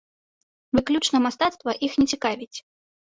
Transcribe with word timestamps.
Выключна 0.79 1.21
мастацтва 1.25 1.75
іх 1.89 1.99
не 2.01 2.07
цікавіць. 2.17 2.57